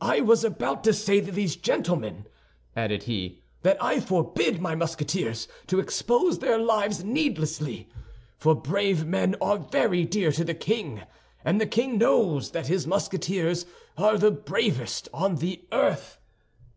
[0.00, 2.26] "I was about to say to these gentlemen,"
[2.76, 7.88] added he, "that I forbid my Musketeers to expose their lives needlessly;
[8.38, 11.00] for brave men are very dear to the king,
[11.44, 13.66] and the king knows that his Musketeers
[13.98, 16.20] are the bravest on the earth.